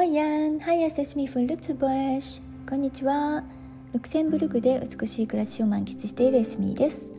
[0.00, 3.44] ワイヤン、ハイアセスミフルルツボエシこんにちは。
[3.92, 7.10] ルクセンブルクで美しい暮らしを満喫しているエスミーです。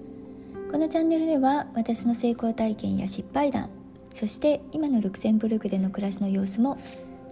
[0.72, 3.70] このチャンネルでは私の成功体験や失敗談、
[4.16, 6.76] そして今のルクセンブルクでの暮らしの様子も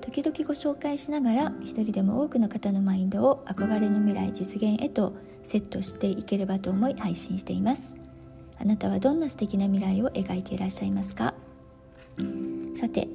[0.01, 5.13] 時々ご紹介しながら一人でも多くの方のマインドを憧れの未来実現へと
[5.43, 7.95] セットしていければと思い配信しています。
[8.59, 11.33] あなたはどんな素敵な未来を描いていらっしゃいますか
[12.79, 13.07] さて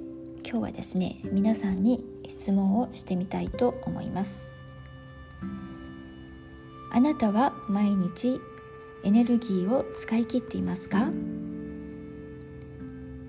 [0.46, 4.52] 今日はですね皆さんに質問をしてみたいと思います。
[6.92, 8.40] あなたは毎日
[9.02, 11.10] エネルギーを使い切っていますか？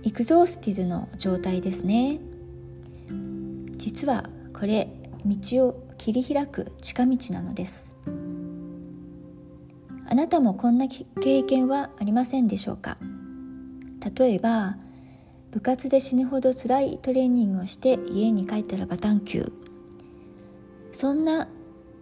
[0.03, 2.19] イクゾースティズの状態ですね。
[3.77, 4.87] 実はこれ
[5.25, 7.95] 道を切り開く近道なのです。
[10.07, 12.97] あなたもこんな経験はありませんでしょうか？
[14.15, 14.77] 例えば
[15.55, 19.51] 部活で死ぬほど辛いトレーニングをして家に帰ったらバタンキュー
[20.91, 21.47] そんな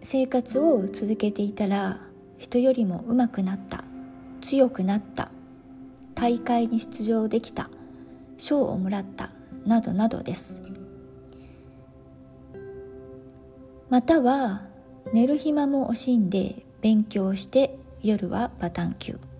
[0.02, 2.00] 生活を続けていたら
[2.36, 3.84] 人よりも上手くなった。
[4.40, 5.30] 強くなった。
[6.14, 7.70] 大会に出場できた。
[8.36, 9.30] 賞をもらった。
[9.64, 10.60] などなどです。
[13.88, 14.62] または
[15.12, 19.33] 寝る暇も惜しんで勉強して夜はバタンキュー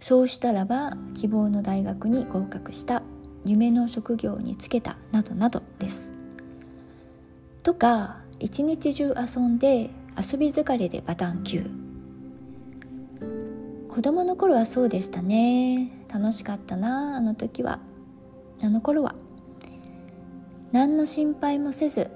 [0.00, 3.02] そうしたらば希望の大学に合格した
[3.44, 6.12] 夢の職業に就けたなどなどです。
[7.62, 11.90] とか一日中遊んで遊び疲れでバタンキュー。
[13.88, 15.90] 子供の頃はそうでしたね。
[16.08, 17.80] 楽しかったなあの時は。
[18.62, 19.14] あの頃は。
[20.72, 22.10] 何の心配もせず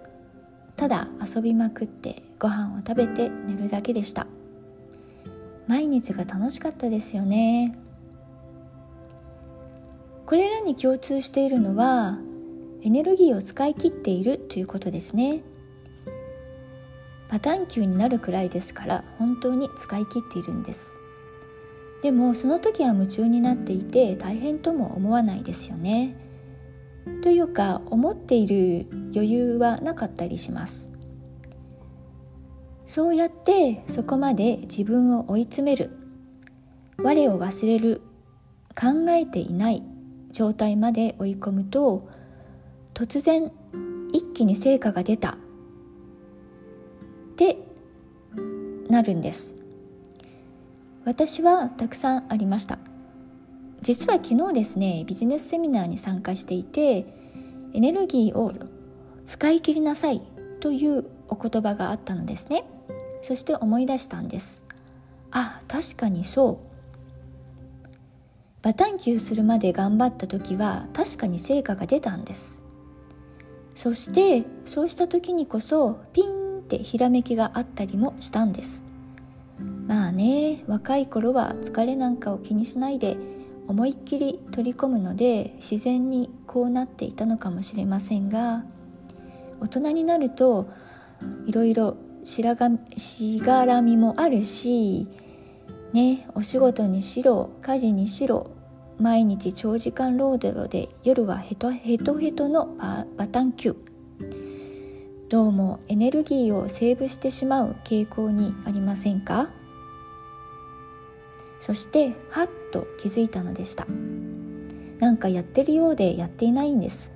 [0.77, 4.27] ただ遊びまくってご飯を食べて寝るだけでした。
[5.67, 7.77] 毎日が楽しかったですよね。
[10.27, 12.19] これらに共通しているのは
[12.83, 15.43] エネルギーを使い切っているということですね。
[17.29, 20.97] パタン級になるくらいですから本当に使い切っているんです。
[22.03, 26.17] でもその時は夢中になっていて大変とも思わないですよね。
[27.23, 30.94] というか思っている余裕はなかったりします。
[32.87, 35.91] そうやってそこまで自分を追い詰める。
[36.99, 38.03] 我を忘れる
[38.75, 39.83] 考えていない
[40.31, 42.09] 状態まで追い込むと
[42.95, 43.51] 突然
[44.13, 45.33] 一気に成果が出た。
[45.33, 45.37] っ
[47.37, 47.59] て
[48.89, 49.57] なるんです。
[51.05, 52.79] 私はたくさんありました。
[53.85, 57.07] 実は昨日ですねビジネスセミナーに参加していて
[57.75, 58.53] エネルギーを
[59.27, 60.23] 使い切りなさい
[60.65, 62.65] というお言葉があったのですね。
[63.21, 64.65] そして思い出したんです。
[65.31, 66.59] あ確かにそ
[67.83, 67.87] う。
[68.63, 72.63] バタンキューするまで頑張った時は確かに成果が出たんです。
[73.77, 78.87] そしてそうした時にこそピンってひらめきがあったりもしたんです。
[79.87, 83.19] まあね若い頃は疲れなんかを気にしないで
[83.69, 88.65] 思いっきり取り込むので自然にこうなっていたのかもしれませんが
[89.65, 90.69] 大人になると
[91.47, 95.09] いろいろしらがしがらみもあるし
[95.95, 98.51] ねお仕事にしろ家事にしろ
[98.99, 103.77] 毎日長時間労働で夜はヘトヘトヘトのババタンキュー。
[105.31, 109.49] どうもエネルギーをセーブしてしまう傾向にありませんか？
[111.61, 113.87] そしてはっと気づいたのでした。
[115.01, 117.11] なんかやってるようでやっていないんです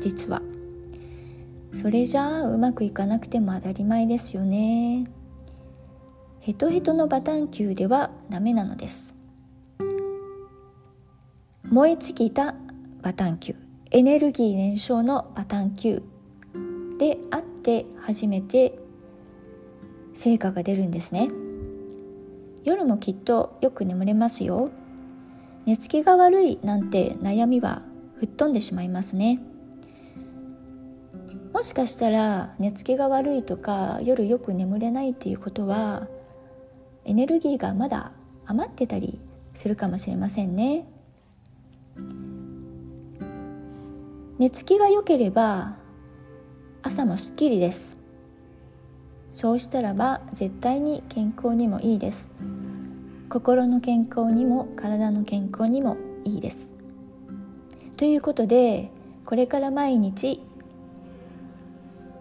[0.00, 0.42] 実は。
[1.72, 5.06] それじゃあうまくいかなくても当たり前ですよね。
[6.40, 9.14] ヘトヘトのバタン球ではダメなのです。
[11.64, 12.54] 燃え尽きた
[13.00, 13.56] バタン球
[13.90, 16.02] エネルギー燃焼のバタン球
[16.98, 18.78] であって初めて
[20.14, 21.30] 成果が出るんですね。
[22.64, 24.70] 夜もきっとよく眠れますよ。
[25.64, 27.82] 寝つきが悪いなんて悩みは
[28.16, 29.40] 吹っ飛んでしまいますね。
[31.62, 36.08] もしかしたら寝つきが悪いとか夜よく眠れないっていうことは
[37.04, 38.10] エネルギーがまだ
[38.46, 39.20] 余ってたり
[39.54, 40.84] するかもしれませんね。
[44.40, 45.76] 寝つきが良ければ
[46.82, 47.96] 朝もすっきりです。
[49.32, 52.32] そうしたらば絶対に健康にもいいです。
[53.28, 56.74] 心の健康にも体の健康にもいいです。
[57.96, 58.90] ということで
[59.24, 60.42] これから毎日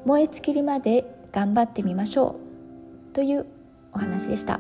[0.06, 2.36] 燃え尽きるまで頑張ってみましょ
[3.12, 3.46] うという
[3.94, 4.60] お話でした。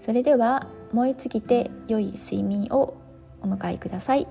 [0.00, 2.96] それでは燃え尽きて良い睡眠を
[3.42, 4.26] お迎えください。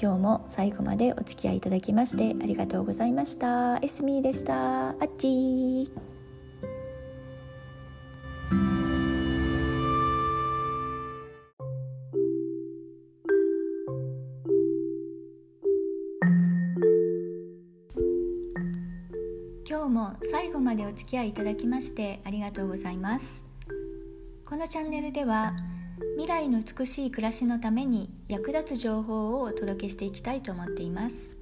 [0.00, 3.78] 今日も最後までお付き合いいただきましてありがとうございました。
[3.80, 4.90] エスミーでした。
[4.90, 6.13] あっちー。
[19.84, 23.44] 今日も最後までお付き合いいただきましてありがとうございます。
[24.46, 25.54] このチャンネルでは
[26.16, 31.36] 未来の美しい暮らしのために役立つ情報をお届けしていきたいと思っています。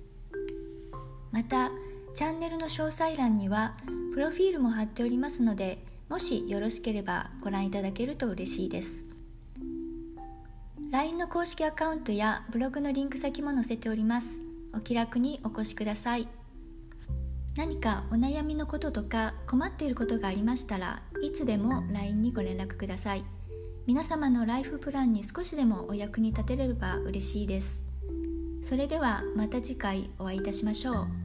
[1.31, 1.71] また
[2.17, 3.77] チャンネルの詳細欄には
[4.13, 5.79] プロフィールも貼っておりますので
[6.09, 9.07] もしよろしければご覧いただけると嬉しいです。
[10.91, 14.41] LINE の公式アカウントやブログのリンク先も載せております。
[14.75, 16.27] お気楽にお越しください。
[17.57, 23.25] 何かお悩みのこととか困っていることがありましたらいつでも LINE にご連絡ください。
[23.87, 27.85] 皆様のライフプランに少しでもお役に立てれば嬉しいです。
[28.63, 31.22] それではまた次回お会いいたしましょう。